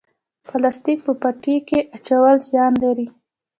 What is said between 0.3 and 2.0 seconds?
پلاستیک په پټي کې